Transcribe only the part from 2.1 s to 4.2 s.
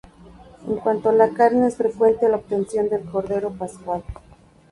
la obtención del cordero pascual.